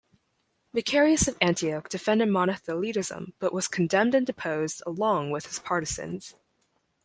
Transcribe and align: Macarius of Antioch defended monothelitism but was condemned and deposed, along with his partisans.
Macarius 0.73 1.27
of 1.27 1.37
Antioch 1.41 1.87
defended 1.87 2.27
monothelitism 2.29 3.33
but 3.37 3.53
was 3.53 3.67
condemned 3.67 4.15
and 4.15 4.25
deposed, 4.25 4.81
along 4.87 5.29
with 5.29 5.45
his 5.45 5.59
partisans. 5.59 6.33